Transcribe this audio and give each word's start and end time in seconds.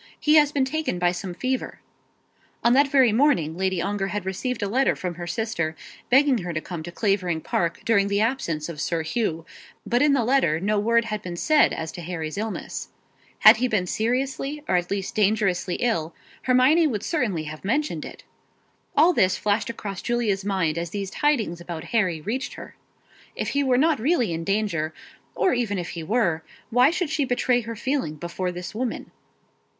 He 0.19 0.33
has 0.37 0.51
been 0.51 0.65
taken 0.65 0.97
by 0.97 1.11
some 1.11 1.35
fever." 1.35 1.79
On 2.63 2.73
that 2.73 2.87
very 2.87 3.11
morning 3.11 3.55
Lady 3.55 3.83
Ongar 3.83 4.07
had 4.07 4.25
received 4.25 4.63
a 4.63 4.67
letter 4.67 4.95
from 4.95 5.13
her 5.13 5.27
sister, 5.27 5.75
begging 6.09 6.39
her 6.39 6.53
to 6.53 6.59
come 6.59 6.81
to 6.81 6.91
Clavering 6.91 7.39
Park 7.39 7.81
during 7.85 8.07
the 8.07 8.19
absence 8.19 8.67
of 8.67 8.81
Sir 8.81 9.03
Hugh; 9.03 9.45
but 9.85 10.01
in 10.01 10.13
the 10.13 10.23
letter 10.23 10.59
no 10.59 10.79
word 10.79 11.05
had 11.05 11.21
been 11.21 11.35
said 11.35 11.71
as 11.71 11.91
to 11.91 12.01
Harry's 12.01 12.35
illness. 12.39 12.89
Had 13.41 13.57
he 13.57 13.67
been 13.67 13.85
seriously, 13.85 14.63
or 14.67 14.75
at 14.75 14.89
least 14.89 15.13
dangerously 15.13 15.75
ill, 15.75 16.15
Hermione 16.45 16.87
would 16.87 17.03
certainly 17.03 17.43
have 17.43 17.63
mentioned 17.63 18.03
it. 18.03 18.23
All 18.97 19.13
this 19.13 19.37
flashed 19.37 19.69
across 19.69 20.01
Julia's 20.01 20.43
mind 20.43 20.79
as 20.79 20.89
these 20.89 21.11
tidings 21.11 21.61
about 21.61 21.83
Harry 21.93 22.19
reached 22.21 22.55
her. 22.55 22.75
If 23.35 23.49
he 23.49 23.63
were 23.63 23.77
not 23.77 23.99
really 23.99 24.33
in 24.33 24.43
danger, 24.45 24.95
or 25.35 25.53
even 25.53 25.77
if 25.77 25.89
he 25.89 26.01
were, 26.01 26.41
why 26.71 26.89
should 26.89 27.11
she 27.11 27.23
betray 27.23 27.61
her 27.61 27.75
feeling 27.75 28.15
before 28.15 28.51
this 28.51 28.73
woman? 28.73 29.11